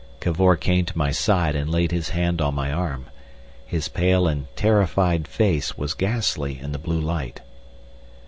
Cavor 0.19 0.55
came 0.55 0.83
to 0.85 0.97
my 0.97 1.11
side 1.11 1.55
and 1.55 1.69
laid 1.69 1.91
his 1.91 2.09
hand 2.09 2.41
on 2.41 2.55
my 2.55 2.71
arm. 2.73 3.05
His 3.67 3.87
pale 3.87 4.27
and 4.27 4.47
terrified 4.55 5.27
face 5.27 5.77
was 5.77 5.93
ghastly 5.93 6.57
in 6.59 6.71
the 6.71 6.79
blue 6.79 6.99
light. 6.99 7.41